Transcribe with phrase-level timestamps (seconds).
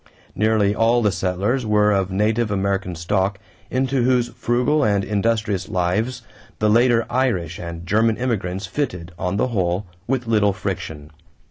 [0.33, 3.37] Nearly all the settlers were of native American stock
[3.69, 6.23] into whose frugal and industrious lives
[6.57, 11.11] the later Irish and German immigrants fitted, on the whole, with little friction.